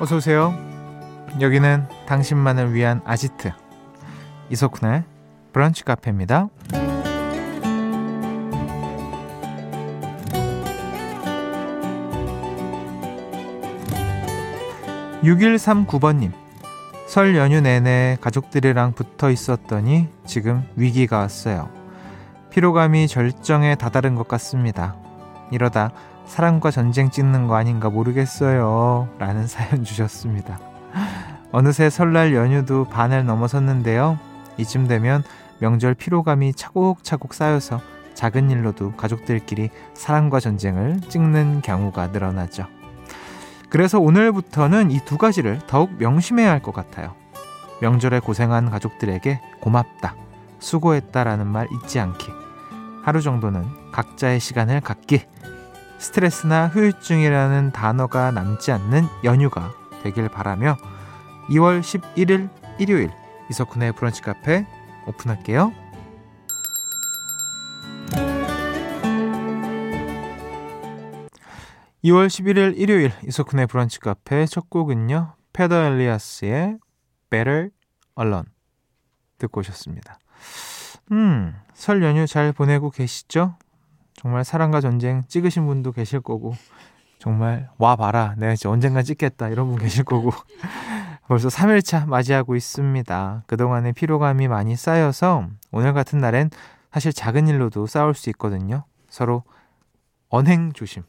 어서 0.00 0.16
오세요. 0.16 0.54
여기는 1.42 1.86
당신만을 2.06 2.72
위한 2.72 3.02
아지트 3.04 3.52
이석훈의 4.48 5.04
브런치 5.52 5.84
카페입니다. 5.84 6.48
6139번님 15.22 16.32
설 17.06 17.36
연휴 17.36 17.60
내내 17.60 18.16
가족들이랑 18.22 18.94
붙어 18.94 19.30
있었더니 19.30 20.08
지금 20.24 20.66
위기가 20.76 21.18
왔어요. 21.18 21.68
피로감이 22.48 23.06
절정에 23.06 23.74
다다른 23.74 24.14
것 24.14 24.26
같습니다. 24.28 24.96
이러다 25.50 25.92
사랑과 26.26 26.70
전쟁 26.70 27.10
찍는 27.10 27.46
거 27.48 27.56
아닌가 27.56 27.90
모르겠어요. 27.90 29.08
라는 29.18 29.46
사연 29.46 29.84
주셨습니다. 29.84 30.58
어느새 31.52 31.90
설날 31.90 32.34
연휴도 32.34 32.84
반을 32.84 33.24
넘어섰는데요. 33.26 34.18
이쯤 34.56 34.86
되면 34.86 35.24
명절 35.58 35.94
피로감이 35.94 36.54
차곡차곡 36.54 37.34
쌓여서 37.34 37.80
작은 38.14 38.50
일로도 38.50 38.92
가족들끼리 38.92 39.70
사랑과 39.94 40.40
전쟁을 40.40 41.00
찍는 41.08 41.62
경우가 41.62 42.08
늘어나죠. 42.08 42.66
그래서 43.68 43.98
오늘부터는 44.00 44.90
이 44.90 45.00
두 45.04 45.16
가지를 45.16 45.60
더욱 45.66 45.92
명심해야 45.98 46.50
할 46.50 46.60
것 46.60 46.72
같아요. 46.74 47.14
명절에 47.80 48.20
고생한 48.20 48.70
가족들에게 48.70 49.40
고맙다, 49.60 50.14
수고했다라는 50.58 51.46
말 51.46 51.66
잊지 51.72 51.98
않기. 51.98 52.30
하루 53.02 53.22
정도는 53.22 53.64
각자의 53.92 54.38
시간을 54.38 54.80
갖기. 54.82 55.22
스트레스나 56.00 56.68
후유증이라는 56.68 57.72
단어가 57.72 58.30
남지 58.30 58.72
않는 58.72 59.04
연휴가 59.22 59.72
되길 60.02 60.28
바라며 60.30 60.76
2월 61.50 61.80
11일 61.80 62.48
일요일 62.78 63.10
이석훈의 63.50 63.92
브런치 63.92 64.22
카페 64.22 64.66
오픈할게요. 65.06 65.72
2월 72.02 72.28
11일 72.28 72.78
일요일 72.78 73.12
이석훈의 73.26 73.66
브런치 73.66 74.00
카페 74.00 74.46
첫 74.46 74.70
곡은요. 74.70 75.34
페더 75.52 75.74
엘리아스의 75.74 76.78
Better 77.28 77.68
Alone 78.18 78.48
듣고 79.36 79.60
오셨습니다. 79.60 80.18
음, 81.12 81.54
설 81.74 82.02
연휴 82.02 82.26
잘 82.26 82.52
보내고 82.52 82.90
계시죠? 82.90 83.56
정말 84.20 84.44
사랑과 84.44 84.82
전쟁 84.82 85.22
찍으신 85.28 85.64
분도 85.64 85.92
계실 85.92 86.20
거고 86.20 86.54
정말 87.18 87.70
와 87.78 87.96
봐라 87.96 88.34
내가 88.36 88.52
이제 88.52 88.68
언젠가 88.68 89.02
찍겠다 89.02 89.48
이런 89.48 89.68
분 89.68 89.78
계실 89.78 90.04
거고 90.04 90.30
벌써 91.26 91.48
3일차 91.48 92.06
맞이하고 92.06 92.54
있습니다. 92.54 93.44
그동안의 93.46 93.94
피로감이 93.94 94.46
많이 94.48 94.76
쌓여서 94.76 95.48
오늘 95.70 95.94
같은 95.94 96.18
날엔 96.18 96.50
사실 96.92 97.14
작은 97.14 97.48
일로도 97.48 97.86
싸울 97.86 98.14
수 98.14 98.28
있거든요. 98.30 98.84
서로 99.08 99.44
언행 100.28 100.72
조심 100.72 101.02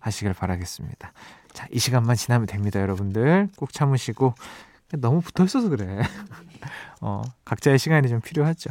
하시길 0.00 0.32
바라겠습니다. 0.32 1.12
자, 1.52 1.68
이 1.70 1.78
시간만 1.78 2.16
지나면 2.16 2.46
됩니다, 2.46 2.80
여러분들. 2.80 3.48
꼭 3.56 3.72
참으시고 3.72 4.34
너무 4.98 5.20
붙어 5.20 5.44
있어서 5.44 5.68
그래. 5.68 6.00
어, 7.00 7.22
각자의 7.44 7.78
시간이 7.78 8.08
좀 8.08 8.20
필요하죠. 8.20 8.70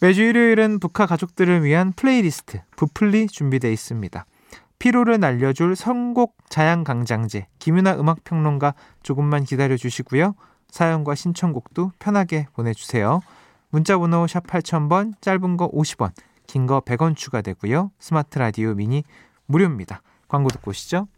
매주 0.00 0.22
일요일은 0.22 0.78
브카 0.78 1.06
가족들을 1.06 1.64
위한 1.64 1.92
플레이리스트 1.92 2.60
부플리 2.76 3.28
준비되어 3.28 3.70
있습니다. 3.70 4.26
피로를 4.78 5.18
날려줄 5.18 5.74
선곡 5.74 6.36
자양 6.50 6.84
강장제 6.84 7.46
김윤하 7.58 7.94
음악 7.94 8.22
평론가 8.24 8.74
조금만 9.02 9.44
기다려 9.44 9.76
주시고요. 9.76 10.34
사연과 10.68 11.14
신청곡도 11.14 11.92
편하게 11.98 12.46
보내 12.52 12.74
주세요. 12.74 13.20
문자 13.70 13.96
번호 13.96 14.26
샵 14.26 14.46
8000번 14.46 15.14
짧은 15.22 15.56
거 15.56 15.70
50원 15.70 16.12
긴 16.46 16.66
거 16.66 16.80
100원 16.80 17.16
추가되고요. 17.16 17.90
스마트 17.98 18.38
라디오 18.38 18.74
미니 18.74 19.02
무료입니다. 19.46 20.02
광고 20.28 20.50
듣고 20.50 20.70
오시죠. 20.70 21.08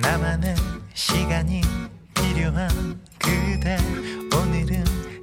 나만의 0.00 0.54
시간이 0.94 1.60
필요한 2.14 2.68
그대 3.18 3.76
오늘은 4.36 5.11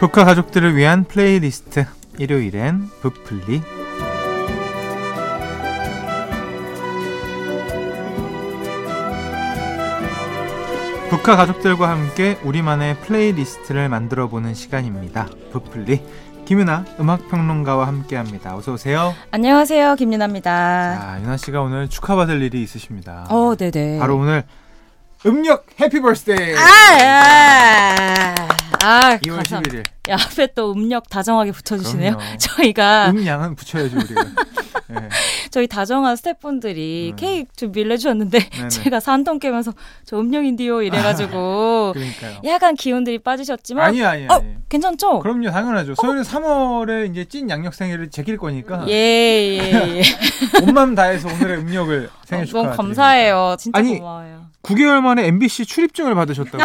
북카 0.00 0.24
가족들을 0.24 0.76
위한 0.76 1.04
플레이리스트 1.04 1.84
일요일엔 2.18 2.88
부플리 3.00 3.62
브카 11.10 11.36
가족들과 11.36 11.88
함께 11.88 12.38
우리만의 12.44 12.96
플레이리스트를 13.00 13.88
만들어 13.88 14.28
보는 14.28 14.54
시간입니다. 14.54 15.26
브플리 15.52 16.02
김윤하 16.44 16.84
음악평론가와 17.00 17.86
함께합니다. 17.86 18.56
어서 18.56 18.74
오세요. 18.74 19.14
안녕하세요, 19.30 19.96
김윤하입니다. 19.96 20.50
자, 20.50 21.20
윤하 21.22 21.36
씨가 21.38 21.60
오늘 21.60 21.88
축하받을 21.88 22.40
일이 22.42 22.62
있으십니다. 22.62 23.26
어, 23.30 23.54
네네. 23.56 23.98
바로 23.98 24.16
오늘 24.16 24.44
음력 25.26 25.66
Happy 25.80 26.00
Birthday. 26.00 26.54
아, 26.56 26.62
아, 27.02 28.34
아 28.82 29.18
2월 29.18 29.36
감사합니다. 29.36 29.76
11일. 29.78 30.10
야, 30.10 30.14
앞에 30.14 30.48
또 30.54 30.72
음력 30.72 31.08
다정하게 31.08 31.52
붙여주시네요. 31.52 32.16
그럼요. 32.16 32.36
저희가 32.38 33.10
음양은 33.10 33.56
붙여야죠 33.56 33.96
우리가. 33.96 34.24
네. 34.90 35.08
저희 35.50 35.66
다정한 35.66 36.16
스태프분들이 36.16 37.10
음. 37.12 37.16
케이크 37.16 37.50
준비를 37.56 37.92
해주셨는데 37.92 38.38
네네. 38.48 38.68
제가 38.68 39.00
산통 39.00 39.38
깨면서 39.38 39.74
저 40.06 40.18
음력인데요 40.18 40.80
이래가지고 40.80 41.92
그러니까요. 41.92 42.40
약간 42.44 42.74
기운들이 42.74 43.18
빠지셨지만 43.18 43.84
아니 43.84 44.02
아니 44.02 44.24
어, 44.28 44.36
아니. 44.36 44.54
괜찮죠? 44.70 45.18
그럼요 45.18 45.50
당연하죠. 45.50 45.94
소연이 45.94 46.22
3월에 46.22 47.10
이제 47.10 47.26
찐 47.26 47.50
양력 47.50 47.74
생일을 47.74 48.08
제낄 48.08 48.38
거니까 48.38 48.86
예, 48.88 48.92
예, 48.92 49.98
예. 49.98 50.02
온 50.66 50.72
마음 50.72 50.94
다해서 50.94 51.28
오늘의 51.28 51.58
음력을 51.58 52.08
생일 52.24 52.44
어, 52.44 52.46
축하. 52.46 52.62
너무 52.62 52.74
감사해요. 52.76 53.56
진짜 53.58 53.78
아니, 53.78 53.98
고마워요. 53.98 54.46
9개월 54.62 55.00
만에 55.02 55.26
MBC 55.26 55.66
출입증을 55.66 56.14
받으셨다고. 56.14 56.58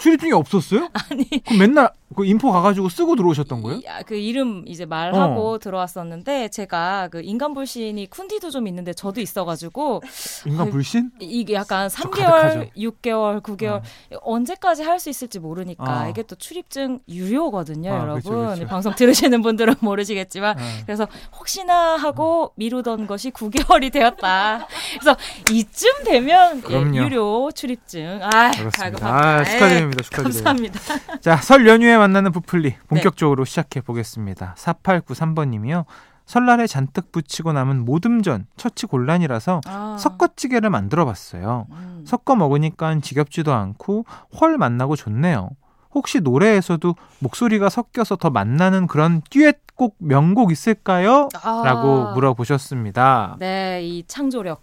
출입증이 0.00 0.32
없었어요? 0.32 0.88
아니 1.10 1.24
그럼 1.44 1.58
맨날 1.58 1.90
그 2.16 2.24
인포 2.24 2.50
가가지고 2.50 2.88
쓰고 2.88 3.14
들어오셨던 3.16 3.62
거예요? 3.62 3.80
야, 3.86 4.02
그 4.02 4.16
이름 4.16 4.64
이제 4.66 4.84
말하고 4.84 5.52
어. 5.52 5.58
들어왔었는데 5.58 6.48
제가 6.48 7.08
그 7.08 7.20
인간 7.22 7.54
불신이 7.54 8.08
쿤디도 8.10 8.50
좀 8.50 8.66
있는데 8.66 8.92
저도 8.92 9.20
있어가지고 9.20 10.02
인간 10.46 10.70
불신? 10.70 11.10
이게 11.20 11.54
약간 11.54 11.88
저 11.88 12.02
3개월, 12.02 12.30
가득하죠. 12.30 12.64
6개월, 12.76 13.40
9개월 13.42 13.80
언제까지 14.22 14.82
할 14.82 15.00
수 15.00 15.08
있을지 15.08 15.38
모르니까 15.38 16.02
어. 16.04 16.08
이게 16.10 16.22
또 16.22 16.36
출입증 16.36 16.98
유료거든요, 17.08 17.90
아, 17.90 17.98
여러분. 18.00 18.20
그쵸, 18.20 18.52
그쵸. 18.54 18.66
방송 18.66 18.94
들으시는 18.94 19.40
분들은 19.40 19.76
모르시겠지만 19.80 20.58
어. 20.58 20.62
그래서 20.84 21.08
혹시나 21.38 21.96
하고 21.96 22.52
미루던 22.56 23.06
것이 23.06 23.30
9개월이 23.30 23.90
되었다. 23.90 24.66
그래서 24.92 25.16
이쯤 25.50 26.04
되면 26.04 26.62
예. 26.70 26.80
유료 26.98 27.50
출입증. 27.52 28.20
아, 28.22 28.50
그렇습니다. 28.50 29.08
아, 29.08 29.42
축하드립니다. 29.44 30.02
축하드립니다. 30.02 30.22
감사합니다. 30.22 31.18
자, 31.20 31.36
설 31.36 31.66
연휴에 31.66 31.96
만나는 32.00 32.32
부플리 32.32 32.76
본격적으로 32.88 33.44
시작해 33.44 33.80
보겠습니다. 33.80 34.54
4893번님이요. 34.58 35.84
설날에 36.26 36.66
잔뜩 36.66 37.12
붙이고 37.12 37.52
남은 37.52 37.84
모듬전 37.84 38.46
처치 38.56 38.86
곤란이라서 38.86 39.60
아, 39.66 39.96
섞어찌개를 39.98 40.70
만들어 40.70 41.04
봤어요. 41.04 41.66
음. 41.70 42.04
섞어 42.06 42.36
먹으니까 42.36 43.00
지겹지도 43.00 43.52
않고 43.52 44.04
훨 44.40 44.56
맛나고 44.56 44.96
좋네요. 44.96 45.50
혹시 45.92 46.20
노래에서도 46.20 46.94
목소리가 47.18 47.68
섞여서 47.68 48.16
더 48.16 48.30
맛나는 48.30 48.86
그런 48.86 49.22
듀엣곡 49.28 49.96
명곡 49.98 50.52
있을까요? 50.52 51.28
아. 51.42 51.62
라고 51.64 52.12
물어보셨습니다. 52.12 53.36
네, 53.40 53.82
이 53.82 54.04
창조력, 54.06 54.62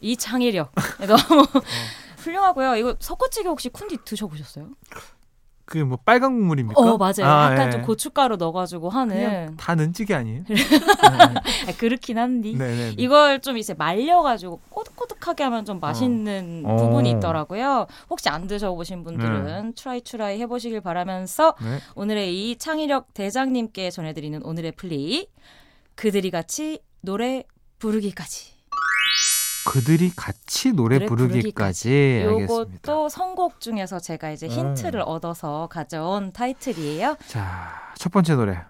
이 0.00 0.16
창의력 0.16 0.70
너무 1.08 1.42
어. 1.42 1.60
훌륭하고요. 2.18 2.76
이거 2.76 2.94
섞어찌개 2.98 3.48
혹시 3.48 3.70
쿤디 3.70 4.04
드셔보셨어요? 4.04 4.68
그 5.66 5.78
뭐 5.78 5.98
빨간 6.04 6.32
국물입니까? 6.38 6.80
어 6.80 6.96
맞아요. 6.96 7.22
약간 7.22 7.66
예. 7.66 7.70
좀 7.72 7.82
고춧가루 7.82 8.36
넣어가지고 8.36 8.88
하는 8.88 9.56
다 9.56 9.74
넣는 9.74 9.97
찌개 9.97 10.14
아니에요? 10.14 10.44
네. 10.48 10.54
아, 11.02 11.34
그렇긴 11.76 12.18
한데 12.18 12.52
네네. 12.52 12.94
이걸 12.96 13.40
좀 13.40 13.58
이제 13.58 13.74
말려가지고 13.74 14.60
꼬득꼬득하게 14.70 15.42
하면 15.44 15.64
좀 15.64 15.80
맛있는 15.80 16.62
어. 16.64 16.76
부분이 16.76 17.12
어. 17.12 17.16
있더라고요. 17.16 17.86
혹시 18.08 18.28
안 18.28 18.46
드셔보신 18.46 19.02
분들은 19.02 19.74
try 19.74 20.00
try 20.02 20.40
해보시길 20.40 20.80
바라면서 20.80 21.54
네. 21.60 21.78
오늘의 21.96 22.50
이 22.50 22.56
창의력 22.56 23.12
대장님께 23.12 23.90
전해드리는 23.90 24.42
오늘의 24.44 24.72
플레이 24.72 25.26
그들이 25.96 26.30
같이 26.30 26.78
노래 27.00 27.42
부르기까지. 27.80 28.55
그들이 29.66 30.12
같이 30.14 30.72
노래, 30.72 31.04
부르기까지. 31.04 32.22
요것도 32.24 33.08
선곡 33.08 33.60
중에서 33.60 33.98
제가 33.98 34.30
이제 34.30 34.46
힌트를 34.46 35.02
얻어서 35.04 35.68
가져온 35.70 36.32
타이틀이에요. 36.32 37.16
자, 37.26 37.92
첫 37.96 38.12
번째 38.12 38.36
노래 38.36 38.62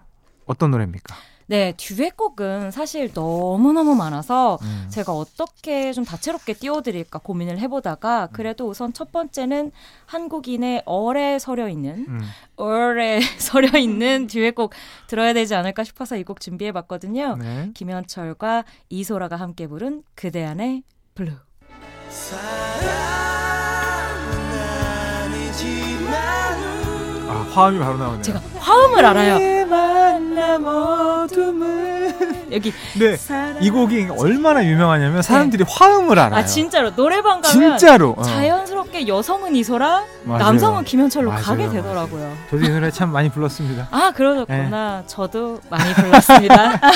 어떤 0.45 0.71
노래입니까? 0.71 1.15
네, 1.49 1.73
듀엣곡은 1.77 2.71
사실 2.71 3.09
너무너무 3.13 3.95
많아서 3.95 4.57
음. 4.61 4.87
제가 4.89 5.13
어떻게 5.13 5.93
좀 5.93 6.03
다채롭게 6.03 6.53
띄워드릴까 6.53 7.19
고민을 7.19 7.57
해보다가 7.59 8.27
그래도 8.33 8.67
우선 8.67 8.91
첫 8.93 9.11
번째는 9.13 9.71
한국인의 10.05 10.83
얼에 10.85 11.39
서려 11.39 11.69
있는 11.69 12.05
음. 12.09 12.21
얼에 12.57 13.21
서려 13.39 13.77
있는 13.79 14.27
듀엣곡 14.27 14.73
들어야 15.07 15.33
되지 15.33 15.55
않을까 15.55 15.83
싶어서 15.83 16.15
이 16.17 16.23
곡 16.27 16.41
준비해봤거든요. 16.41 17.37
네. 17.37 17.71
김현철과 17.73 18.65
이소라가 18.89 19.37
함께 19.37 19.65
부른 19.67 20.03
그대 20.15 20.43
안의 20.43 20.83
블루. 21.15 21.31
아, 27.29 27.47
화음이 27.53 27.79
바로 27.79 27.97
나오네요. 27.97 28.21
제가 28.21 28.39
화음을 28.59 29.05
알아요. 29.05 29.56
만남 30.37 30.65
어둠을 30.65 32.15
여기 32.51 32.71
네, 32.97 33.17
이 33.59 33.69
곡이 33.71 34.07
얼마나 34.17 34.63
유명하냐면 34.63 35.21
사람들이 35.23 35.65
화음을 35.67 36.17
알아요. 36.19 36.39
아 36.39 36.45
진짜로 36.45 36.95
노래방 36.95 37.41
가면 37.41 37.77
진짜로. 37.77 38.13
어. 38.17 38.21
자연스럽게 38.21 39.07
여성은 39.07 39.55
이소라, 39.55 40.03
맞아요. 40.23 40.43
남성은 40.43 40.83
김현철로 40.85 41.29
맞아요, 41.31 41.43
가게. 41.43 41.69
되더라고요. 41.69 42.37
저도 42.51 42.63
이 42.63 42.69
노래 42.69 42.91
참 42.91 43.11
많이 43.11 43.29
불렀습니다. 43.29 43.87
아 43.91 44.11
그러셨구나. 44.15 44.97
네. 45.01 45.07
저도 45.07 45.59
많이 45.69 45.93
불렀습니다. 45.95 46.79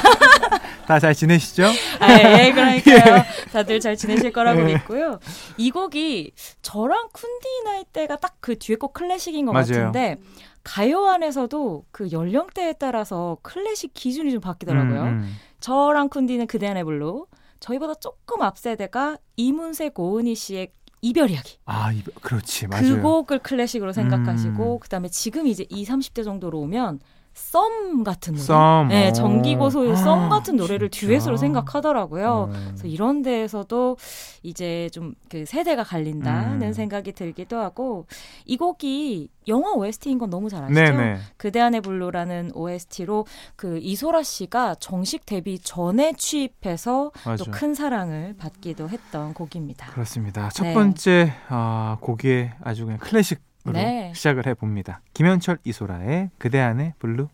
다 0.88 1.00
잘 1.00 1.16
지내시죠? 1.16 1.68
아, 2.00 2.12
예, 2.12 2.52
그러니까요. 2.52 3.24
다들 3.54 3.80
잘 3.80 3.96
지내실 3.96 4.32
거라고 4.34 4.60
예. 4.62 4.74
믿고요. 4.74 5.20
이 5.58 5.72
곡이 5.72 6.32
저랑 6.62 7.08
쿤디 7.14 7.64
나이 7.66 7.84
때가 7.94 8.18
딱 8.18 8.42
그 8.42 8.60
듀엣곡 8.60 8.94
클래식인 8.94 9.46
것 9.46 9.54
맞아요. 9.54 9.66
같은데 9.68 10.18
가요 10.64 11.08
안에서도 11.08 11.86
그 11.92 12.12
연령대에 12.12 12.74
따라서 12.74 13.38
클래식 13.42 13.94
기준이 13.94 14.32
좀 14.32 14.42
바뀌더라고요. 14.42 15.02
음, 15.04 15.08
음. 15.08 15.36
저랑 15.60 16.10
쿤디는 16.10 16.48
그대 16.48 16.68
안의 16.68 16.84
블루. 16.84 17.28
저희보다 17.60 17.96
조금 17.96 18.42
앞 18.42 18.58
세대가 18.58 19.18
이문세 19.38 19.90
고은희 19.90 20.36
씨의 20.36 20.72
이별 21.02 21.32
이야기. 21.32 21.58
아, 21.66 21.92
이, 21.92 22.04
그렇지, 22.22 22.68
맞아요. 22.68 22.96
그 22.96 23.02
곡을 23.02 23.40
클래식으로 23.40 23.92
생각하시고 23.92 24.74
음. 24.76 24.80
그 24.80 24.90
다음에 24.90 25.10
지금 25.10 25.48
이제 25.48 25.66
20, 25.70 25.94
30대 25.94 26.24
정도로 26.24 26.60
오면 26.60 27.00
썸 27.34 28.04
같은 28.04 28.34
노래. 28.34 28.44
썸. 28.46 28.88
네, 28.90 29.10
어. 29.10 29.14
정기고 29.14 29.63
소유의 29.63 29.96
썸 29.98 30.20
아, 30.26 30.30
같은 30.30 30.56
노래를? 30.56 30.90
듀엣으로 30.90 31.38
생각하더라고요. 31.38 32.50
음. 32.54 32.66
그래서 32.70 32.88
이런 32.88 33.22
데에서도 33.22 33.98
이제 34.44 34.90
좀 34.92 35.14
그 35.30 35.46
세대가 35.46 35.84
갈린다는 35.84 36.62
음. 36.68 36.74
생각이 36.74 37.14
들기도 37.14 37.58
하고 37.58 38.06
이 38.46 38.58
곡이 38.58 39.30
영화 39.48 39.72
OST인 39.72 40.18
건 40.18 40.30
너무 40.30 40.50
잘 40.50 40.64
아시죠? 40.66 40.74
네네. 40.76 41.20
그대 41.38 41.62
안의 41.62 41.80
블루라는 41.82 42.52
OST로 42.54 43.26
그 43.56 43.78
이소라 43.82 44.24
씨가 44.24 44.76
정식 44.76 45.26
데뷔 45.26 45.58
전에 45.58 46.14
취입해서. 46.18 47.12
또 47.38 47.46
큰 47.52 47.74
사랑을 47.74 48.36
받기도 48.38 48.90
했던 48.90 49.34
곡입니다. 49.34 49.88
그렇습니다. 49.92 50.50
첫 50.50 50.66
네. 50.66 50.74
번째 50.74 51.34
아, 51.48 51.98
곡의 52.02 52.52
아주 52.62 52.86
그냥 52.86 53.00
클래식으로 53.00 53.42
네. 53.66 54.12
시작을 54.16 54.46
해봅니다. 54.48 55.02
김현철 55.14 55.60
이소라의 55.64 56.32
그대 56.38 56.60
안의 56.60 56.94
블루. 57.00 57.28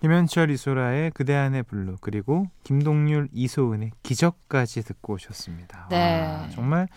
김현철 0.00 0.50
이소라의 0.50 1.10
그대 1.10 1.34
안의 1.34 1.64
블루 1.64 1.96
그리고 2.00 2.46
김동률 2.62 3.28
이소은의 3.32 3.90
기적까지 4.02 4.82
듣고 4.82 5.14
오셨습니다. 5.14 5.88
네. 5.90 6.22
와, 6.22 6.48
정말 6.50 6.88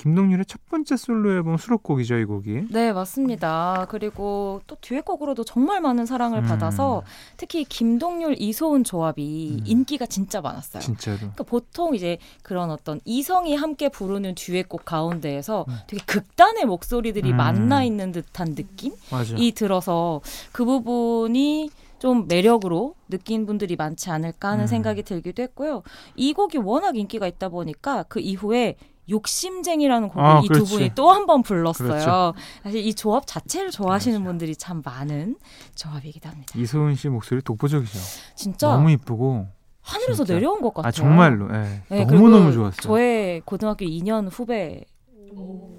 김동률의 0.00 0.46
첫 0.46 0.66
번째 0.70 0.96
솔로 0.96 1.30
앨범 1.30 1.58
수록곡이죠 1.58 2.16
이 2.16 2.24
곡이. 2.24 2.68
네, 2.70 2.90
맞습니다. 2.90 3.86
그리고 3.90 4.62
또 4.66 4.76
듀엣곡으로도 4.80 5.44
정말 5.44 5.82
많은 5.82 6.06
사랑을 6.06 6.38
음. 6.38 6.44
받아서 6.44 7.02
특히 7.36 7.64
김동률, 7.64 8.36
이소은 8.38 8.84
조합이 8.84 9.58
음. 9.60 9.64
인기가 9.66 10.06
진짜 10.06 10.40
많았어요. 10.40 10.80
진짜로. 10.80 11.18
그러니까 11.18 11.44
보통 11.44 11.94
이제 11.94 12.16
그런 12.42 12.70
어떤 12.70 12.98
이성이 13.04 13.54
함께 13.54 13.90
부르는 13.90 14.36
듀엣곡 14.36 14.86
가운데에서 14.86 15.66
음. 15.68 15.74
되게 15.86 16.02
극단의 16.06 16.64
목소리들이 16.64 17.32
음. 17.32 17.36
만나 17.36 17.84
있는 17.84 18.10
듯한 18.10 18.54
느낌이 18.56 18.96
맞아. 19.10 19.36
들어서 19.54 20.22
그 20.50 20.64
부분이 20.64 21.68
좀 21.98 22.26
매력으로 22.26 22.94
느낀 23.10 23.44
분들이 23.44 23.76
많지 23.76 24.08
않을까 24.08 24.52
하는 24.52 24.64
음. 24.64 24.66
생각이 24.66 25.02
들기도 25.02 25.42
했고요. 25.42 25.82
이 26.16 26.32
곡이 26.32 26.56
워낙 26.56 26.96
인기가 26.96 27.26
있다 27.26 27.50
보니까 27.50 28.04
그 28.04 28.18
이후에 28.20 28.76
욕심쟁이라는 29.10 30.08
곡을 30.08 30.24
아, 30.24 30.40
이두 30.44 30.52
그렇지. 30.54 30.72
분이 30.74 30.90
또 30.94 31.10
한 31.10 31.26
번 31.26 31.42
불렀어요. 31.42 31.88
그렇죠. 31.88 32.34
사실 32.62 32.86
이 32.86 32.94
조합 32.94 33.26
자체를 33.26 33.70
좋아하시는 33.70 34.18
맞아. 34.20 34.28
분들이 34.28 34.54
참 34.56 34.80
많은 34.84 35.36
조합이기도 35.74 36.28
합니다. 36.28 36.52
이소은 36.56 36.94
씨 36.94 37.08
목소리 37.08 37.42
독보적이죠. 37.42 37.98
진짜 38.36 38.68
너무 38.68 38.90
이쁘고. 38.92 39.46
하늘에서 39.82 40.24
진짜. 40.24 40.34
내려온 40.34 40.60
것 40.60 40.72
같아요. 40.74 40.88
아 40.88 40.90
정말로. 40.92 41.48
예. 41.54 41.82
네, 41.88 42.04
너무 42.04 42.28
너무 42.28 42.44
그리고 42.46 42.52
좋았어요. 42.52 42.80
저의 42.82 43.40
고등학교 43.44 43.84
2년 43.84 44.28
후배 44.30 44.84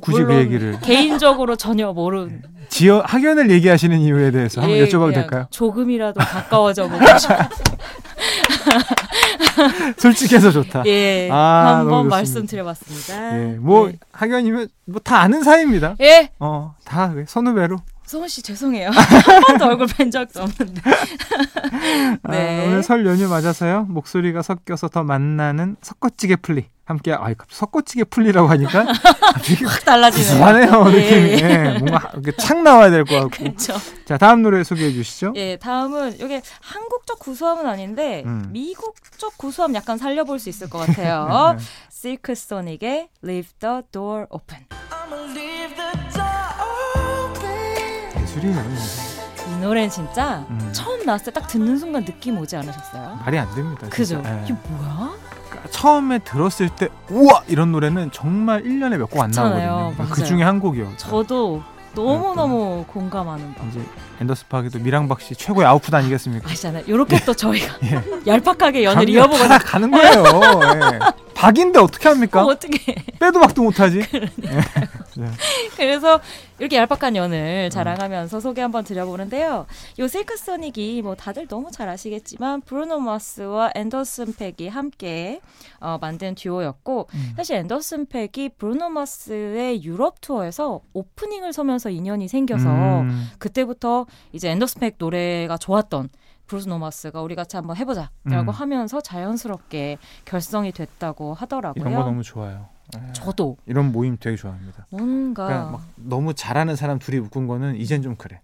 굳이 0.02 0.24
그 0.24 0.34
얘기를 0.36 0.80
개인적으로 0.80 1.56
전혀 1.56 1.92
모르는 1.94 2.42
지어 2.70 3.02
학연을 3.06 3.52
얘기하시는 3.52 4.00
이유에 4.00 4.32
대해서 4.32 4.62
한번 4.62 4.78
예, 4.78 4.86
여쭤봐도 4.86 5.00
그냥 5.08 5.14
될까요? 5.14 5.48
조금이라도 5.52 6.20
가까워져 6.20 6.88
보고 6.88 7.06
싶어. 7.18 7.36
솔직해서 9.98 10.52
좋다. 10.52 10.84
예, 10.86 11.30
아, 11.32 11.78
한번. 11.80 12.08
말씀드려봤습니다. 12.08 13.40
예, 13.40 13.46
뭐 13.60 13.90
예. 13.90 13.98
학연이면 14.12 14.68
뭐 14.86 15.02
다 15.04 15.18
아는 15.22 15.44
사이입니다. 15.44 15.96
예, 16.02 16.30
어, 16.40 16.76
다 16.86 17.14
선후배로. 17.28 17.78
소은 18.06 18.28
씨 18.28 18.42
죄송해요. 18.42 18.90
한 18.92 19.42
번도 19.42 19.66
얼굴 19.66 19.88
뵌 19.88 20.12
적도 20.12 20.44
없는데. 20.44 20.82
네. 22.30 22.60
아, 22.60 22.64
오늘 22.68 22.84
설 22.84 23.06
연휴 23.06 23.28
맞아서요. 23.30 23.84
목소리가 23.90 24.42
섞여서 24.42 24.90
더 24.90 25.04
만나는 25.04 25.78
섞어찌개 25.82 26.36
풀리. 26.36 26.66
함께 26.84 27.14
아, 27.14 27.28
섞어찌개 27.48 28.04
풀리라고 28.04 28.50
하니까 28.50 28.84
확 29.66 29.86
달라지네요. 29.86 30.30
구수하네요 30.32 30.84
느낌이. 30.86 31.30
예. 31.42 31.74
예, 31.76 31.80
뭔가 31.80 32.10
이렇게 32.14 32.34
착 32.38 32.62
나와야 32.64 32.90
될 32.90 33.06
것 33.06 33.16
같고. 33.16 33.30
그렇죠. 33.46 33.76
자 34.04 34.18
다음 34.18 34.42
노래 34.42 34.62
소개해 34.62 34.92
주시죠. 34.92 35.32
예, 35.38 35.56
다음은 35.56 36.16
이게 36.16 36.42
한국적 36.60 37.20
구수함은 37.20 37.66
아닌데 37.66 38.24
음. 38.26 38.50
미국적 38.52 39.38
구수함 39.38 39.74
약간 39.76 39.98
살려볼 39.98 40.38
수 40.40 40.50
있을 40.50 40.70
것 40.70 40.80
같아요. 40.80 41.56
네. 41.58 41.64
실크 41.90 42.36
소닉의 42.36 43.08
Leave 43.24 43.52
the 43.60 43.82
Door 43.94 44.26
Open. 44.30 44.66
예술이에요. 48.36 48.64
이 49.50 49.60
노래는 49.62 49.90
진짜 49.90 50.46
음. 50.50 50.70
처음 50.72 51.04
나왔을 51.06 51.34
때 51.34 51.40
딱 51.42 51.48
듣는 51.48 51.78
순간 51.78 52.06
느낌 52.06 52.38
오지 52.38 52.56
않으셨어요? 52.56 53.20
말이 53.26 53.38
안 53.38 53.54
됩니다. 53.56 53.88
그죠? 53.90 54.22
예. 54.26 54.42
이게 54.46 54.54
뭐야? 54.70 55.12
그러니까 55.50 55.70
처음에 55.72 56.20
들었을 56.20 56.70
때 56.70 56.88
우와 57.10 57.44
이런 57.48 57.72
노래는 57.72 58.12
정말 58.12 58.64
1년에 58.64 58.98
몇 58.98 59.10
곡 59.10 59.24
안. 59.24 59.32
나오거든요. 59.32 59.94
그 59.98 60.02
맞아요. 60.04 60.26
중에 60.26 60.44
한 60.44 60.60
곡이요. 60.60 60.94
저도 60.98 61.64
너무 61.96 62.34
너무 62.36 62.86
공감하는 62.88 63.54
바. 63.56 63.64
이제 63.66 63.82
앤더스 64.22 64.48
파기도 64.48 64.80
미랑박 64.80 65.20
씨 65.22 65.36
최고의 65.36 65.68
아웃풋 65.68 65.94
아니겠습니까? 65.94 66.50
아시잖아요. 66.50 66.84
이렇게 66.88 67.20
또 67.26 67.34
저희가 67.34 67.76
예. 67.84 68.02
얄팍하게 68.28 68.84
연을 68.84 69.10
이어보고 69.10 69.44
가는 69.66 69.92
거예요. 69.92 70.24
예. 70.94 71.00
박인데 71.34 71.80
어떻게 71.80 72.08
합니까? 72.08 72.46
어 72.46 72.54
떻게 72.56 72.96
빼도 73.20 73.40
박도 73.40 73.64
못하지. 73.64 74.06
그래서 75.76 76.20
이렇게 76.60 76.78
얄팍한 76.78 77.16
연을 77.16 77.70
자랑하면서 77.70 78.40
소개 78.40 78.62
한번 78.62 78.84
드려보는데요. 78.84 79.66
요 80.00 80.08
실크 80.08 80.38
소닉이 80.38 81.02
뭐 81.02 81.16
다들 81.16 81.48
너무 81.48 81.72
잘 81.72 81.90
아시겠지만 81.90 82.62
브루노 82.62 83.00
마스와 83.00 83.72
앤더슨 83.76 84.34
팩이 84.36 84.70
함께 84.70 85.42
어, 85.80 85.98
만든 86.00 86.36
듀오였고 86.36 87.08
음. 87.14 87.34
사실 87.36 87.56
앤더슨 87.58 88.08
팩이 88.08 88.50
브루노 88.58 88.90
마스의 88.90 89.84
유럽 89.84 90.22
투어에서 90.22 90.82
오프닝을 90.94 91.54
서면서 91.54 91.90
인연이 91.90 92.28
생겨서 92.28 93.02
음, 93.02 93.30
그때부터 93.40 94.06
이제 94.34 94.50
앤더슨 94.50 94.82
팩 94.82 94.96
노래가 94.98 95.58
좋았던 95.58 96.10
브루노 96.52 96.80
마스가 96.80 97.22
우리 97.22 97.34
같이 97.36 97.56
한번 97.56 97.78
해보자라고 97.78 98.12
음. 98.28 98.50
하면서 98.50 99.00
자연스럽게 99.00 99.98
결성이 100.26 100.74
됐다고 100.74 101.32
이 101.32 101.36
하더라고요. 101.40 101.84
방법 101.84 102.06
너무 102.06 102.24
좋아요. 102.24 102.68
네. 102.96 103.14
저도 103.14 103.58
이런 103.66 103.92
모임 103.92 104.18
되게 104.20 104.36
좋아합니다. 104.36 104.88
뭔가 104.90 105.46
그러니까 105.46 105.72
막 105.72 105.88
너무 105.96 106.34
잘하는 106.34 106.76
사람 106.76 107.00
둘이 107.00 107.18
웃은 107.20 107.48
거는 107.48 107.76
이젠 107.78 108.02
좀 108.02 108.16
그래. 108.16 108.42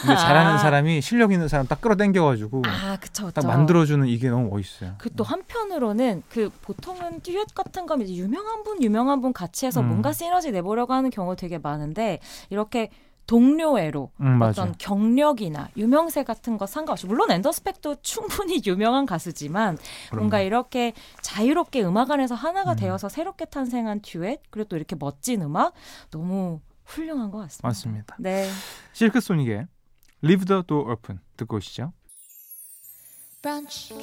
근데 0.00 0.16
잘하는 0.16 0.58
사람이 0.58 1.00
실력 1.00 1.30
있는 1.32 1.46
사람 1.46 1.66
딱 1.66 1.80
끌어당겨가지고 1.80 2.62
아 2.66 2.96
그쵸 3.00 3.30
딱 3.30 3.42
그쵸. 3.42 3.46
만들어주는 3.48 4.06
이게 4.08 4.28
너무 4.28 4.48
멋있어요. 4.50 4.94
그 4.98 5.10
또 5.20 5.24
한편으로는 5.24 6.22
그 6.30 6.50
보통은 6.62 7.20
듀엣 7.20 7.54
같은 7.54 7.84
거면 7.86 8.08
유명한 8.08 8.62
분 8.62 8.82
유명한 8.82 9.20
분 9.20 9.32
같이 9.34 9.66
해서 9.66 9.80
음. 9.82 9.88
뭔가 9.88 10.12
시너지 10.12 10.50
내보려고 10.50 10.94
하는 10.94 11.10
경우 11.10 11.36
되게 11.36 11.58
많은데 11.58 12.20
이렇게 12.48 12.90
동료애로 13.30 14.10
음, 14.22 14.38
맞아. 14.38 14.62
어떤 14.62 14.74
경력이나 14.76 15.68
유명세 15.76 16.24
같은 16.24 16.58
거 16.58 16.66
상관없이 16.66 17.06
물론 17.06 17.30
앤더스펙도 17.30 17.98
충분히 18.02 18.60
유명한 18.66 19.06
가수지만 19.06 19.78
뭔가 20.12 20.40
이렇게 20.40 20.94
자유롭게 21.22 21.84
음악 21.84 22.10
안에서 22.10 22.34
하나가 22.34 22.72
음. 22.72 22.76
되어서 22.76 23.08
새롭게 23.08 23.44
탄생한 23.44 24.00
듀엣 24.02 24.42
그리고 24.50 24.68
또 24.68 24.76
이렇게 24.76 24.96
멋진 24.98 25.42
음악 25.42 25.74
너무 26.10 26.60
훌륭한 26.84 27.30
것 27.30 27.38
같습니다. 27.38 27.68
맞습니다. 27.68 28.16
네. 28.18 28.50
실크소닉의 28.94 29.68
Leave 30.24 30.44
the 30.46 30.64
Door 30.66 30.90
Open 30.90 31.20
듣고 31.36 31.58
오시죠. 31.58 31.92
브런치 33.42 33.94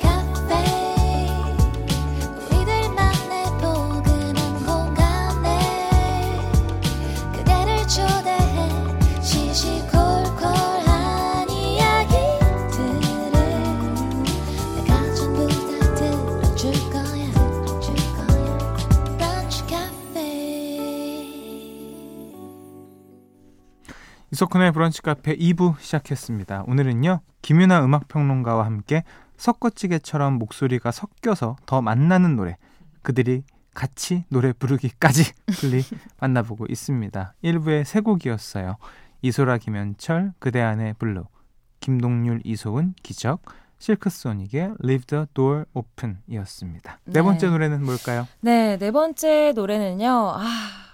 이석훈의 24.38 24.72
브런치 24.72 25.02
카페 25.02 25.36
2부 25.36 25.80
시작했습니다. 25.80 26.66
오늘은요, 26.68 27.22
김윤하 27.42 27.84
음악평론가와 27.84 28.66
함께 28.66 29.04
섞어찌개처럼 29.36 30.34
목소리가 30.34 30.92
섞여서 30.92 31.56
더 31.66 31.82
맛나는 31.82 32.36
노래, 32.36 32.56
그들이 33.02 33.42
같이 33.74 34.26
노래 34.30 34.54
부르기까지 34.54 35.24
플리 35.60 35.82
만나보고 36.20 36.68
있습니다. 36.70 37.34
1부의 37.44 37.84
세 37.84 38.02
곡이었어요. 38.02 38.78
이소라 39.24 39.58
김현철, 39.58 40.34
그대 40.38 40.62
안의 40.62 40.94
블루, 41.00 41.26
김동률 41.80 42.42
이소은, 42.44 42.94
기적, 43.02 43.42
Silk 43.80 44.15
Sonic의 44.15 44.76
Leave 44.84 45.06
the 45.08 45.26
Door 45.34 45.66
Open 45.74 46.18
이었습니다. 46.28 47.00
네 47.06 47.14
네. 47.14 47.22
번째 47.24 47.48
노래는 47.48 47.84
뭘까요? 47.84 48.28
네, 48.42 48.78
네 48.78 48.92
번째 48.92 49.54
노래는요. 49.56 50.34
아, 50.36 50.87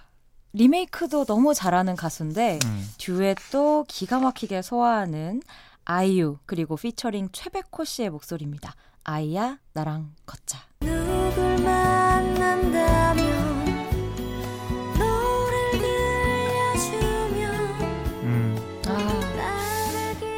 리메이크도 0.54 1.26
너무 1.26 1.54
잘하는 1.54 1.96
가수인데 1.96 2.60
음, 2.64 2.90
듀엣도 3.00 3.86
기가 3.88 4.20
막히게 4.20 4.62
소화하는 4.62 5.42
아이유 5.84 6.38
그리고 6.46 6.76
피처링 6.76 7.30
최백호 7.32 7.84
씨의 7.84 8.12
목소리입니다. 8.12 8.76
아이야 9.04 9.58
나랑 9.74 10.14
걷자. 10.26 10.60
누굴 10.80 11.58
만난다 11.64 13.03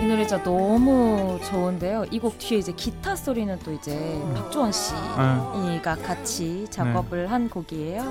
이 0.05 0.07
노래 0.07 0.27
진짜 0.27 0.43
너무 0.43 1.39
좋은데요. 1.49 2.05
이 2.11 2.19
곡 2.19 2.37
뒤에 2.37 2.59
이제 2.59 2.71
기타 2.73 3.15
소리는 3.15 3.57
또 3.65 3.71
이제 3.71 4.21
박조원 4.35 4.69
아, 4.69 5.73
씨가 5.73 5.95
같이 5.95 6.67
작업을 6.69 7.31
한 7.31 7.49
곡이에요. 7.49 8.03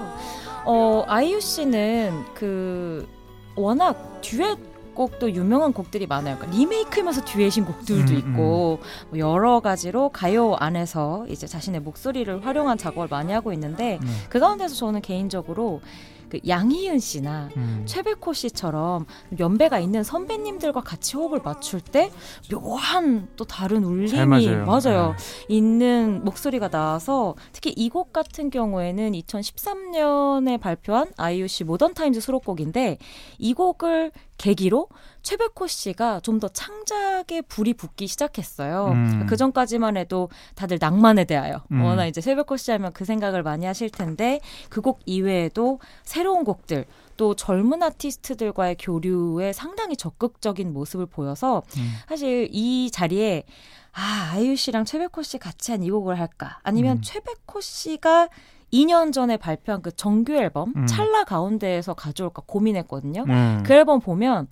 어, 0.64 1.04
아이유 1.06 1.40
씨는 1.40 2.24
그 2.34 3.08
워낙 3.54 4.20
듀엣 4.22 4.58
곡도 4.96 5.32
유명한 5.34 5.72
곡들이 5.72 6.08
많아요. 6.08 6.36
그러니까 6.36 6.56
리메이크면서 6.58 7.24
듀엣인 7.24 7.64
곡들도 7.64 8.12
음, 8.12 8.18
있고 8.18 8.80
뭐 9.10 9.18
여러 9.20 9.60
가지로 9.60 10.08
가요 10.08 10.54
안에서 10.54 11.26
이제 11.28 11.46
자신의 11.46 11.80
목소리를 11.80 12.44
활용한 12.44 12.76
작업을 12.76 13.06
많이 13.08 13.32
하고 13.32 13.52
있는데 13.52 13.98
네. 14.02 14.08
그 14.28 14.40
가운데서 14.40 14.74
저는 14.74 15.00
개인적으로 15.00 15.80
그 16.28 16.38
양희은 16.46 16.98
씨나 16.98 17.48
음, 17.56 17.82
최백호 17.86 18.32
씨처럼 18.32 19.06
연배가 19.38 19.78
있는 19.78 20.02
선배님들과 20.02 20.80
같이 20.82 21.16
호흡을 21.16 21.40
맞출 21.44 21.80
때 21.80 22.10
묘한 22.50 23.28
또 23.36 23.44
다른 23.44 23.84
울림이 23.84 24.08
잘 24.08 24.26
맞아요. 24.26 24.64
맞아요. 24.64 25.14
네. 25.16 25.54
있는 25.54 26.24
목소리가 26.24 26.68
나와서 26.68 27.34
특히 27.52 27.72
이 27.76 27.88
곡 27.88 28.12
같은 28.12 28.50
경우에는 28.50 29.12
2013년에 29.12 30.60
발표한 30.60 31.12
아이유 31.16 31.46
씨 31.46 31.62
Modern 31.64 31.94
Times 31.94 32.20
수록곡인데 32.20 32.98
이 33.38 33.54
곡을 33.54 34.10
계기로 34.38 34.88
최백호 35.22 35.66
씨가 35.66 36.20
좀 36.20 36.40
더 36.40 36.48
창작에 36.48 37.40
불이 37.42 37.74
붙기 37.74 38.06
시작했어요. 38.08 38.88
음. 38.88 39.26
그 39.28 39.36
전까지만 39.36 39.96
해도 39.96 40.28
다들 40.56 40.78
낭만에 40.80 41.24
대하여 41.24 41.62
음. 41.72 41.82
워낙 41.82 42.06
이제 42.06 42.20
최백호 42.20 42.56
씨 42.56 42.70
하면 42.72 42.92
그 42.92 43.04
생각을 43.04 43.42
많이 43.42 43.64
하실 43.66 43.88
텐데 43.90 44.40
그 44.68 44.82
곡 44.82 45.00
이외에도 45.06 45.78
새로운 46.02 46.44
곡들 46.44 46.84
또 47.16 47.34
젊은 47.34 47.82
아티스트들과의 47.82 48.76
교류에 48.78 49.52
상당히 49.52 49.96
적극적인 49.96 50.72
모습을 50.72 51.06
보여서 51.06 51.62
음. 51.78 51.92
사실 52.08 52.48
이 52.50 52.90
자리에 52.90 53.44
아 53.92 54.32
아이유 54.34 54.56
씨랑 54.56 54.84
최백호 54.84 55.22
씨 55.22 55.38
같이 55.38 55.70
한 55.70 55.82
이 55.84 55.90
곡을 55.90 56.18
할까 56.18 56.58
아니면 56.64 56.96
음. 56.98 57.02
최백호 57.02 57.60
씨가 57.60 58.28
2년 58.74 59.12
전에 59.12 59.36
발표한 59.36 59.82
그 59.82 59.94
정규 59.94 60.34
앨범 60.34 60.72
음. 60.76 60.86
찰나 60.86 61.22
가운데에서 61.22 61.94
가져올까 61.94 62.42
고민했거든요. 62.44 63.24
음, 63.28 63.62
그 63.64 63.72
앨범 63.72 64.00
보면 64.00 64.48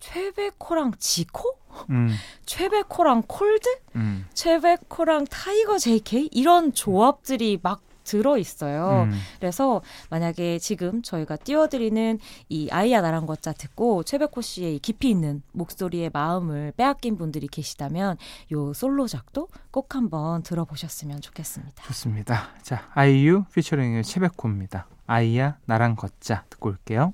최백호랑 0.00 0.92
지코, 0.98 1.58
음, 1.90 2.10
최백호랑 2.46 3.24
콜드, 3.26 3.68
음, 3.96 4.26
최백호랑 4.32 5.26
타이거 5.30 5.76
JK 5.78 6.30
이런 6.32 6.72
조합들이 6.72 7.58
막 7.62 7.82
들어 8.08 8.38
있어요. 8.38 9.06
음. 9.10 9.18
그래서 9.38 9.82
만약에 10.08 10.58
지금 10.58 11.02
저희가 11.02 11.36
띄워드리는 11.36 12.18
이 12.48 12.68
아이야 12.70 13.02
나랑 13.02 13.26
걷자 13.26 13.52
듣고 13.52 14.02
최백호 14.02 14.40
씨의 14.40 14.76
이 14.76 14.78
깊이 14.78 15.10
있는 15.10 15.42
목소리에 15.52 16.10
마음을 16.12 16.72
빼앗긴 16.76 17.18
분들이 17.18 17.46
계시다면 17.46 18.16
요 18.52 18.72
솔로작도 18.72 19.48
꼭 19.70 19.94
한번 19.94 20.42
들어보셨으면 20.42 21.20
좋겠습니다. 21.20 21.84
좋습니다. 21.84 22.48
자, 22.62 22.88
아이유 22.94 23.44
피처링의 23.54 24.04
최백호입니다. 24.04 24.86
아이야 25.06 25.58
나랑 25.66 25.96
걷자 25.96 26.44
듣고 26.48 26.70
올게요. 26.70 27.12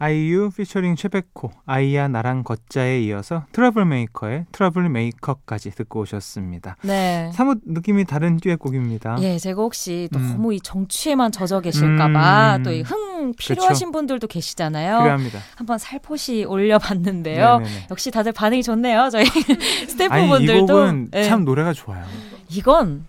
아이유 0.00 0.50
피처링 0.56 0.94
최백호 0.94 1.50
아이야 1.66 2.06
나랑 2.06 2.44
걷자에 2.44 3.00
이어서 3.02 3.44
트러블 3.50 3.84
메이커의 3.84 4.46
트러블 4.52 4.88
메이커까지 4.88 5.72
듣고 5.72 6.00
오셨습니다. 6.00 6.76
네. 6.82 7.30
사뭇 7.34 7.58
느낌이 7.66 8.04
다른 8.04 8.36
듀엣곡입니다. 8.36 9.16
예, 9.20 9.38
제가 9.38 9.60
혹시 9.60 10.08
음. 10.14 10.18
너무 10.18 10.54
이 10.54 10.60
정취에만 10.60 11.32
젖어 11.32 11.60
계실까봐 11.60 12.56
음. 12.56 12.62
또 12.62 12.86
이 12.86 12.94
흥 12.94 13.34
필요하신 13.36 13.90
분들도 13.90 14.26
계시잖아요. 14.28 14.98
필요합니다. 14.98 15.40
한번 15.56 15.78
살포시 15.78 16.44
올려봤는데요. 16.44 17.58
네네네. 17.58 17.86
역시 17.90 18.12
다들 18.12 18.30
반응이 18.32 18.62
좋네요. 18.62 19.08
저희 19.10 19.24
아니 19.26 19.54
이 19.84 19.86
스태프분들도 19.88 20.66
곡은 20.66 21.10
예. 21.14 21.24
참 21.24 21.44
노래가 21.44 21.72
좋아요. 21.72 22.04
이건 22.50 23.04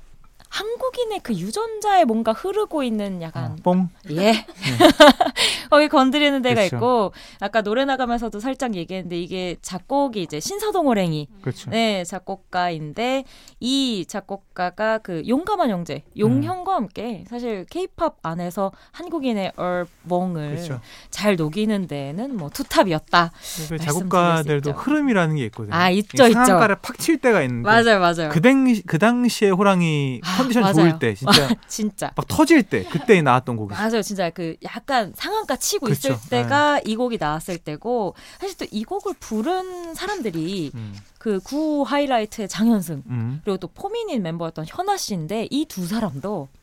한국인의 0.50 1.20
그 1.22 1.34
유전자에 1.34 2.06
뭔가 2.06 2.32
흐르고 2.34 2.84
있는 2.84 3.22
약간 3.22 3.52
어, 3.52 3.56
뽕. 3.64 3.90
예 4.12 4.34
거기 5.70 5.88
건드리는 5.88 6.42
데가 6.42 6.56
그렇죠. 6.56 6.76
있고 6.76 7.14
아까 7.40 7.62
노래 7.62 7.86
나가면서도 7.86 8.40
살짝 8.40 8.76
얘기했는데 8.76 9.20
이게 9.20 9.58
작곡이 9.62 10.24
이제 10.24 10.40
신사동 10.40 10.88
호랭이 10.88 11.28
그렇죠. 11.42 11.70
네 11.70 12.04
작곡가인데 12.04 13.24
이 13.60 14.06
작곡가가 14.08 14.98
그 15.00 15.24
용감한 15.28 15.70
형제 15.70 16.04
용형과 16.18 16.74
함께 16.76 17.24
사실 17.30 17.66
케이팝 17.70 18.18
안에서 18.24 18.72
한국인의 18.92 19.54
얼봉을 19.56 20.56
그렇죠. 20.56 20.82
잘 21.12 21.36
녹이는 21.36 21.88
데에는 21.88 22.36
뭐 22.36 22.50
투탑이었다 22.50 23.32
그 23.70 23.78
작곡가들도. 23.78 24.72
흐름이라는 24.72 25.36
게 25.36 25.46
있거든요. 25.46 25.76
아, 25.76 25.90
있죠, 25.92 26.24
이 26.26 26.30
있죠. 26.30 26.34
상한가를 26.46 26.78
팍 26.82 26.98
칠 27.00 27.18
때가 27.18 27.42
있는데 27.44 27.66
맞아요 27.66 28.00
맞아요 28.00 28.30
그 28.30 28.42
당시 28.42 28.82
그 28.86 29.00
당시에 29.00 29.50
호랑이 29.52 30.20
아, 30.24 30.39
컨디션 30.40 30.62
맞아요. 30.64 30.74
좋을 30.76 31.00
때 31.00 31.14
진짜 31.16 31.50
진짜 31.68 32.12
막 32.16 32.28
터질 32.28 32.64
때 32.64 32.84
그때 32.86 33.22
나왔던 33.22 33.56
곡이죠. 33.56 33.80
맞아요. 33.82 34.02
진짜 34.02 34.30
그 34.30 34.56
약간 34.64 35.14
상한가 35.16 35.56
치고 35.56 35.86
그쵸. 35.88 36.14
있을 36.14 36.30
때가 36.30 36.82
이 36.86 36.96
곡이 36.96 37.18
나왔을 37.20 37.58
때고 37.58 38.16
사실 38.40 38.58
또 38.58 38.66
이 38.72 38.84
곡을 38.84 39.14
부른 39.20 39.94
사람들이 39.96 40.72
음, 40.76 40.96
그구 41.18 41.84
하이라이트의 41.88 42.48
장현승 42.48 43.04
음. 43.08 43.42
그리고 43.44 43.58
또 43.58 43.68
포미닛 43.68 44.22
멤버였던 44.22 44.66
현아 44.68 44.98
씨인데 44.98 45.48
이 45.52 45.66
두 45.66 45.86
사람도 45.86 46.48
네, 46.52 46.59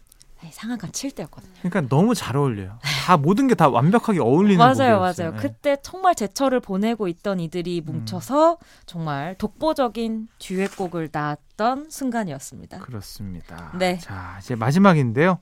상하관 0.50 0.92
칠 0.92 1.10
때였거든요. 1.10 1.52
그러니까 1.62 1.80
너무 1.94 2.14
잘 2.14 2.36
어울려요. 2.36 2.78
다 3.06 3.16
모든 3.16 3.48
게 3.48 3.54
다 3.54 3.68
완벽하게 3.68 4.20
어울리는 4.20 4.58
맞아요, 4.58 4.98
곡이었어요. 4.98 5.30
맞아요. 5.30 5.42
그때 5.42 5.76
정말 5.82 6.14
제철을 6.14 6.60
보내고 6.60 7.08
있던 7.08 7.40
이들이 7.40 7.82
음. 7.86 7.92
뭉쳐서 7.92 8.58
정말 8.84 9.34
독보적인 9.38 10.28
듀엣곡을 10.38 11.08
낳았던 11.10 11.88
순간이었습니다. 11.90 12.78
그렇습니다. 12.80 13.72
네. 13.78 13.98
자, 13.98 14.36
이제 14.40 14.54
마지막인데요. 14.54 15.38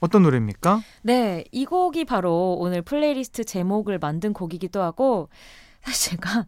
어떤 0.00 0.22
노래입니까? 0.22 0.80
네, 1.02 1.44
이 1.50 1.64
곡이 1.66 2.04
바로 2.04 2.56
오늘 2.58 2.82
플레이리스트 2.82 3.44
제목을 3.44 3.98
만든 3.98 4.32
곡이기도 4.32 4.80
하고 4.80 5.28
사실 5.82 6.12
제가 6.12 6.46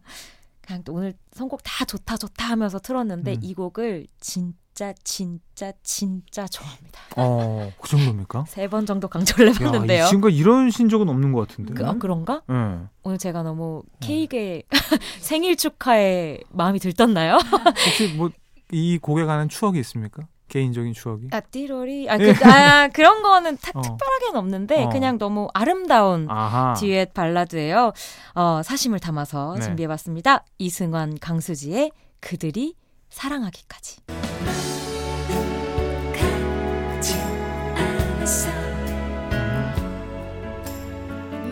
그냥 0.61 0.83
또 0.83 0.93
오늘 0.93 1.13
선곡 1.33 1.61
다 1.63 1.83
좋다 1.85 2.17
좋다 2.17 2.45
하면서 2.45 2.79
틀었는데 2.79 3.33
음. 3.33 3.37
이 3.41 3.53
곡을 3.53 4.07
진짜 4.19 4.57
진짜 5.03 5.71
진짜 5.83 6.47
좋아합니다. 6.47 6.99
어, 7.17 7.71
그 7.81 7.87
정도입니까? 7.89 8.45
세 8.47 8.67
번 8.67 8.85
정도 8.85 9.07
강조를 9.07 9.47
야, 9.49 9.53
해봤는데요. 9.59 10.03
이 10.05 10.07
지금까지 10.07 10.35
이런 10.35 10.69
신적은 10.71 11.09
없는 11.09 11.31
것 11.33 11.47
같은데. 11.47 11.73
그, 11.73 11.85
아, 11.85 11.93
그런가? 11.99 12.41
네. 12.47 12.55
오늘 13.03 13.17
제가 13.17 13.43
너무 13.43 13.83
케이크의 13.99 14.63
생일 15.19 15.55
축하에 15.57 16.39
마음이 16.49 16.79
들떴나요? 16.79 17.37
혹시 17.85 18.13
뭐 18.15 18.29
이 18.71 18.99
곡에 18.99 19.25
관한 19.25 19.49
추억이 19.49 19.79
있습니까? 19.79 20.27
개인적인 20.47 20.93
추억이? 20.93 21.29
아, 21.31 21.39
띠로리. 21.39 22.07
아, 22.07 22.17
그, 22.19 22.33
아 22.45 22.87
그런 22.89 23.23
거는 23.23 23.57
타- 23.57 23.71
어. 23.77 23.81
특별하게는 23.81 24.35
없는데 24.35 24.83
어. 24.85 24.89
그냥 24.89 25.17
너무 25.17 25.47
아름다운 25.55 26.27
아하. 26.29 26.75
듀엣 26.75 27.15
발라드예요. 27.15 27.93
어, 28.35 28.61
사심을 28.63 28.99
담아서 28.99 29.55
네. 29.57 29.65
준비해봤습니다. 29.65 30.45
이승환, 30.59 31.17
강수지의 31.19 31.91
그들이 32.19 32.75
사랑하기까지. 33.09 33.97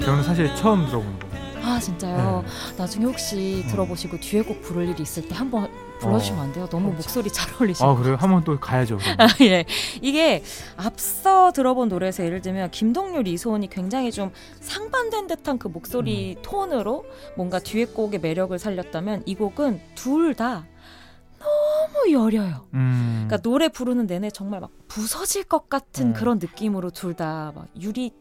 저는 0.08 0.24
사실 0.24 0.56
처음 0.56 0.86
들어보는 0.86 1.20
거예요. 1.20 1.66
아 1.66 1.78
진짜요. 1.82 2.46
네. 2.46 2.78
나중에 2.78 3.04
혹시 3.04 3.62
어. 3.66 3.72
들어보시고 3.72 4.22
듀엣곡 4.22 4.62
부를 4.62 4.88
일이 4.88 5.04
있을 5.04 5.28
때 5.28 5.36
한번 5.36 5.70
불러주시면 6.00 6.40
안 6.42 6.54
돼요? 6.54 6.66
너무 6.70 6.94
목소리 6.94 7.30
잘 7.30 7.54
어울리시고. 7.56 7.86
아 7.86 7.94
그래요? 7.94 8.16
한번 8.18 8.42
또 8.46 8.58
가야죠. 8.58 9.00
아, 9.20 9.28
예. 9.42 9.66
이게 10.02 10.44
앞서 10.78 11.52
들어본 11.52 11.90
노래에서 11.90 12.24
예를 12.24 12.40
들면 12.42 12.72
김동률, 12.72 13.28
이소은이 13.28 13.70
굉장히 13.70 14.14
좀 14.14 14.32
상반된 14.62 15.28
듯한 15.28 15.58
그 15.60 15.68
목소리 15.68 16.36
음. 16.38 16.42
톤으로 16.42 17.04
뭔가 17.36 17.60
듀엣곡의 17.60 18.22
매력을 18.22 18.58
살렸다면 18.58 19.24
이 19.26 19.36
곡은 19.36 19.82
둘 19.96 20.36
다 20.36 20.66
너무 21.38 22.14
여려요. 22.14 22.66
음. 22.76 23.26
그러니까 23.28 23.38
노래 23.42 23.68
부르는 23.68 24.08
내내 24.08 24.30
정말 24.32 24.62
막 24.62 24.70
부서질 24.88 25.44
것 25.44 25.68
같은 25.68 26.08
음. 26.08 26.14
그런 26.14 26.40
느낌으로 26.40 26.92
둘 26.92 27.14
다 27.14 27.52
막 27.54 27.66
유리 27.82 28.06
약 28.06 28.14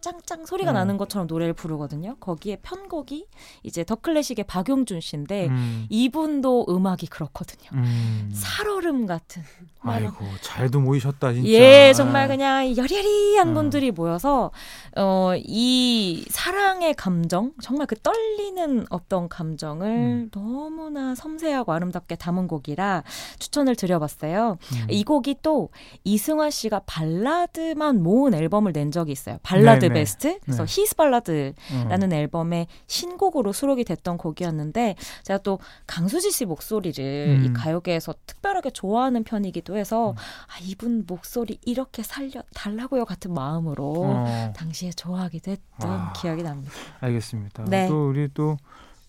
짱짱 0.00 0.46
소리가 0.46 0.72
음. 0.72 0.74
나는 0.74 0.96
것처럼 0.96 1.26
노래를 1.26 1.52
부르거든요. 1.52 2.16
거기에 2.20 2.56
편곡이 2.62 3.26
이제 3.62 3.84
더 3.84 3.94
클래식의 3.94 4.46
박용준 4.46 5.00
씨인데 5.00 5.48
음. 5.48 5.86
이분도 5.90 6.66
음악이 6.68 7.06
그렇거든요. 7.06 7.70
음. 7.74 8.30
살얼음 8.32 9.06
같은 9.06 9.42
막 9.82 9.94
아이고 9.94 10.24
잘도 10.42 10.80
모이셨다 10.80 11.32
진짜. 11.32 11.48
예, 11.48 11.92
정말 11.94 12.28
그냥 12.28 12.76
여리여리한 12.76 13.48
음. 13.48 13.54
분들이 13.54 13.90
모여서 13.90 14.50
어, 14.96 15.32
이 15.36 16.24
사랑의 16.28 16.94
감정, 16.94 17.52
정말 17.62 17.86
그 17.86 17.96
떨리는 17.96 18.86
어떤 18.90 19.28
감정을 19.28 19.86
음. 19.86 20.30
너무나 20.32 21.14
섬세하고 21.14 21.72
아름답게 21.72 22.16
담은 22.16 22.48
곡이라 22.48 23.04
추천을 23.38 23.76
드려봤어요. 23.76 24.58
음. 24.60 24.86
이 24.88 25.04
곡이 25.04 25.36
또 25.42 25.70
이승환 26.04 26.50
씨가 26.50 26.82
발라드만 26.86 28.02
모은 28.02 28.34
앨범을 28.34 28.72
낸 28.72 28.90
적이 28.90 29.12
있어요. 29.12 29.38
발라드. 29.42 29.89
베스트. 29.94 30.38
그래서 30.40 30.64
네. 30.64 30.80
His 30.80 30.96
Ballad 30.96 31.54
음. 31.72 31.88
라는 31.88 32.12
앨범의 32.12 32.66
신곡으로 32.86 33.52
수록이 33.52 33.84
됐던 33.84 34.18
곡이었는데 34.18 34.96
제가 35.24 35.38
또 35.38 35.58
강수지 35.86 36.30
씨 36.30 36.44
목소리를 36.44 37.38
음. 37.38 37.44
이 37.44 37.52
가요계에서 37.52 38.14
특별하게 38.26 38.70
좋아하는 38.70 39.24
편이기도 39.24 39.76
해서 39.76 40.14
아 40.16 40.58
이분 40.62 41.04
목소리 41.06 41.58
이렇게 41.64 42.02
살려 42.02 42.42
달라고요 42.54 43.04
같은 43.04 43.32
마음으로 43.32 43.94
어, 44.06 44.52
당시에 44.56 44.90
좋아하게 44.90 45.38
됐던 45.38 45.90
아. 45.90 46.12
기억이 46.14 46.42
납니다. 46.42 46.72
알겠습니다. 47.00 47.64
네. 47.64 47.88
또 47.88 48.08
우리 48.08 48.28
또 48.32 48.56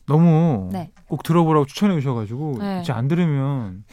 너무 0.06 0.70
네. 0.72 0.92
꼭 1.08 1.24
들어보라고 1.24 1.66
추천해 1.66 1.96
주셔가지고 1.96 2.58
네. 2.60 2.84
진짜 2.84 2.96
안 2.96 3.08
들으면 3.08 3.84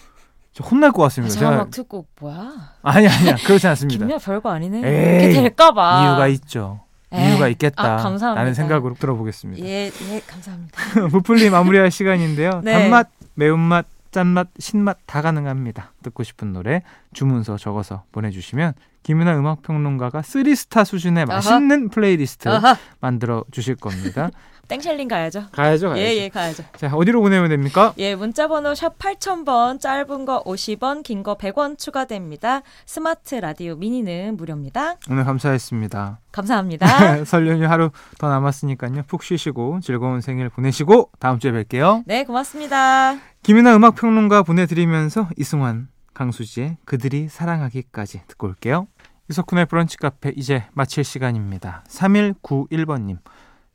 혼날 0.63 0.93
것 0.93 1.03
같습니다. 1.05 1.35
제가 1.35 1.51
막 1.53 1.71
듣고 1.71 2.07
뭐야 2.21 2.75
아니 2.83 3.09
아니야 3.09 3.37
그렇지 3.37 3.67
않습니다. 3.69 3.99
김미아 3.99 4.19
별거 4.19 4.51
아니네 4.51 4.79
에이, 4.79 5.25
이렇게 5.25 5.43
될까봐 5.43 6.03
이유가 6.05 6.27
있죠. 6.29 6.81
에이, 7.13 7.31
이유가 7.31 7.49
있겠다. 7.49 7.83
아, 7.83 7.97
감사합니다. 7.97 8.35
라는 8.35 8.55
생각으로 8.55 8.95
들어보겠습니다. 8.95 9.65
예, 9.65 9.87
예, 9.87 10.21
감사합니다. 10.27 10.79
부풀리 11.11 11.49
마무리할 11.51 11.91
시간인데요. 11.91 12.61
네. 12.63 12.73
단맛, 12.73 13.09
매운맛, 13.35 13.87
짠맛, 14.11 14.49
신맛 14.59 14.99
다 15.07 15.23
가능합니다. 15.23 15.93
듣고 16.03 16.23
싶은 16.23 16.53
노래 16.53 16.83
주문서 17.15 17.57
적어서 17.57 18.05
보내주시면 18.13 18.75
김윤하 19.09 19.39
음악평론가가 19.39 20.21
3스타 20.21 20.85
수준의. 20.85 21.25
맛있는 21.25 21.89
플레이리스트 21.89 22.47
아하, 22.51 22.77
만들어 23.01 23.43
주실 23.51 23.75
겁니다. 23.75 24.29
땡쉘링 24.69 25.09
가야죠. 25.09 25.47
가야죠, 25.51 25.89
가야죠. 25.89 25.99
예, 26.03 26.15
예, 26.19 26.29
가야죠. 26.29 26.63
자, 26.77 26.89
어디로 26.95 27.23
보내면 27.23 27.49
됩니까? 27.49 27.95
예, 27.97 28.15
문자 28.15 28.49
번호 28.49 28.75
샵 28.75 28.99
8000번, 28.99 29.81
짧은 29.81 30.27
거 30.27 30.45
50원, 30.45 31.03
긴 31.05 31.23
거 31.23 31.39
100원 31.39 31.79
추가됩니다. 31.79 32.61
스마트 32.85 33.37
라디오 33.37 33.77
미니는 33.77 34.37
무료입니다. 34.37 34.97
오늘 35.11 35.25
감사했습니다. 35.25 36.21
감사합니다. 36.31 37.25
설 37.25 37.49
연휴 37.49 37.65
하루 37.67 37.91
더 38.19 38.29
남았으니까요. 38.29 39.05
푹 39.07 39.23
쉬시고 39.23 39.81
즐거운 39.83 40.21
생일 40.21 40.51
보내시고 40.51 41.13
다음 41.19 41.39
주에 41.39 41.51
뵐게요. 41.51 42.03
네, 42.05 42.25
고맙습니다. 42.25 43.17
김윤하 43.45 43.75
음악평론가 43.75 44.43
보내드리면서 44.43 45.31
이승환, 45.39 45.89
강수지의 46.13 46.77
그들이 46.85 47.29
사랑하기까지 47.31 48.23
듣고 48.27 48.49
올게요. 48.49 48.87
이석훈의 49.31 49.67
브런치 49.67 49.99
카페 49.99 50.33
이제 50.37 50.65
마칠 50.73 51.05
시간입니다. 51.05 51.85
3191번님. 51.89 53.19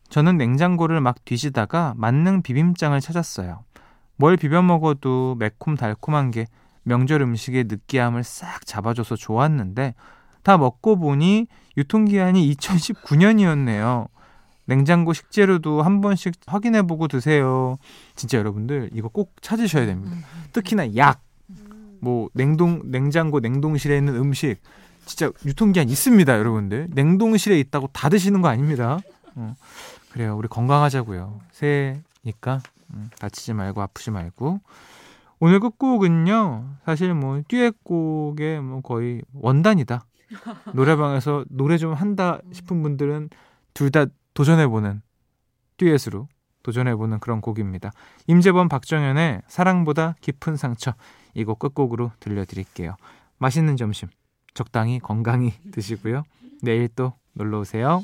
저는 0.10 0.38
냉장고를 0.38 1.00
막 1.00 1.24
뒤지다가 1.26 1.94
만능 1.96 2.42
비빔장을 2.42 3.00
찾았어요. 3.00 3.64
뭘 4.16 4.36
비벼 4.36 4.64
먹어도 4.64 5.36
매콤 5.38 5.76
달콤한 5.76 6.32
게 6.32 6.46
명절 6.84 7.22
음식의 7.22 7.66
느끼함을 7.66 8.24
싹 8.24 8.66
잡아줘서 8.66 9.16
좋았는데 9.16 9.94
다 10.42 10.58
먹고 10.58 10.98
보니 10.98 11.48
유통기한이 11.78 12.54
2019년이었네요. 12.56 14.08
냉장고 14.66 15.14
식재료도 15.14 15.84
한 15.84 16.02
번씩 16.02 16.34
확인해 16.48 16.82
보고 16.82 17.08
드세요. 17.08 17.78
진짜 18.16 18.40
여러분들 18.40 18.90
이거 18.94 19.08
꼭 19.08 19.36
찾으셔야 19.42 19.86
됩니다. 19.86 20.16
특히나 20.52 20.96
약, 20.96 21.22
뭐 22.00 22.30
냉동 22.34 22.82
냉장고 22.86 23.40
냉동실에 23.40 23.98
있는 23.98 24.16
음식 24.16 24.58
진짜 25.06 25.32
유통기한 25.46 25.90
있습니다, 25.90 26.38
여러분들. 26.38 26.90
냉동실에 26.92 27.60
있다고 27.60 27.90
다 27.94 28.10
드시는 28.10 28.42
거 28.42 28.48
아닙니다. 28.48 29.00
어, 29.36 29.56
그래요, 30.12 30.36
우리 30.38 30.48
건강하자고요. 30.48 31.40
새해니까 31.52 32.62
음, 32.94 33.10
다치지 33.20 33.54
말고 33.54 33.82
아프지 33.82 34.12
말고. 34.12 34.60
오늘 35.40 35.60
끝곡은요, 35.60 36.78
사실 36.86 37.14
뭐 37.14 37.42
듀엣곡의 37.48 38.62
뭐 38.62 38.82
거의 38.82 39.22
원단이다. 39.34 40.06
노래방에서 40.74 41.46
노래 41.50 41.78
좀 41.78 41.94
한다 41.94 42.40
싶은 42.52 42.82
분들은 42.82 43.30
둘 43.74 43.92
다 43.92 44.06
도전해보는 44.34 45.02
듀엣으로 45.78 46.28
도전해보는 46.64 47.20
그런 47.20 47.42
곡입니다. 47.42 47.92
임재범 48.28 48.70
박정현의 48.70 49.42
사랑보다 49.48 50.16
깊은 50.22 50.56
상처 50.56 50.94
이 51.36 51.44
곡 51.44 51.60
끝곡으로 51.60 52.12
들려드릴게요. 52.20 52.96
맛있는 53.38 53.76
점심 53.78 54.10
적당히 54.54 55.00
건강히 55.00 55.54
드시고요. 55.72 56.24
내일 56.62 56.88
또 56.90 57.14
놀러 57.34 57.60
오세요. 57.60 58.04